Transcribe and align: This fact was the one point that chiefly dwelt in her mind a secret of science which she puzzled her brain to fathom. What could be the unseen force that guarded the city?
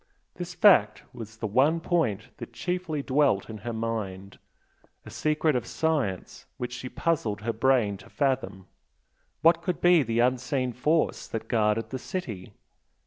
This 0.33 0.55
fact 0.55 1.03
was 1.13 1.37
the 1.37 1.45
one 1.45 1.79
point 1.79 2.29
that 2.37 2.53
chiefly 2.53 3.03
dwelt 3.03 3.51
in 3.51 3.59
her 3.59 3.71
mind 3.71 4.39
a 5.05 5.11
secret 5.11 5.55
of 5.55 5.67
science 5.67 6.47
which 6.57 6.73
she 6.73 6.89
puzzled 6.89 7.41
her 7.41 7.53
brain 7.53 7.97
to 7.97 8.09
fathom. 8.09 8.65
What 9.43 9.61
could 9.61 9.79
be 9.79 10.01
the 10.01 10.17
unseen 10.17 10.73
force 10.73 11.27
that 11.27 11.47
guarded 11.47 11.91
the 11.91 11.99
city? 11.99 12.51